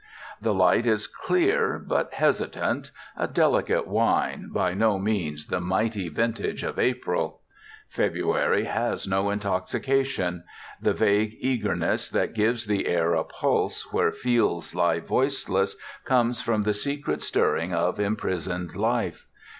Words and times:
The 0.41 0.51
light 0.55 0.87
is 0.87 1.05
clear 1.05 1.77
but 1.77 2.15
hesitant, 2.15 2.89
a 3.15 3.27
delicate 3.27 3.85
wine, 3.85 4.49
by 4.51 4.73
no 4.73 4.97
means 4.97 5.45
the 5.45 5.61
mighty 5.61 6.09
vintage 6.09 6.63
of 6.63 6.79
April. 6.79 7.41
February 7.87 8.63
has 8.63 9.07
no 9.07 9.29
intoxication; 9.29 10.43
the 10.81 10.93
vague 10.93 11.37
eagerness 11.39 12.09
that 12.09 12.33
gives 12.33 12.65
the 12.65 12.87
air 12.87 13.13
a 13.13 13.23
pulse 13.23 13.93
where 13.93 14.11
fields 14.11 14.73
lie 14.73 14.99
voiceless 14.99 15.75
comes 16.03 16.41
from 16.41 16.63
the 16.63 16.73
secret 16.73 17.21
stirring 17.21 17.71
of 17.71 17.99
imprisoned 17.99 18.75
life. 18.75 19.27